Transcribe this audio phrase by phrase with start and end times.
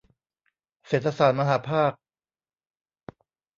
[0.87, 1.91] เศรษฐศาสตร์มหภาค